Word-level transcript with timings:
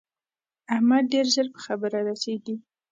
احمد 0.73 1.03
ډېر 1.13 1.25
ژر 1.33 1.47
په 1.55 1.59
خبره 1.65 1.99
رسېږي. 2.07 2.55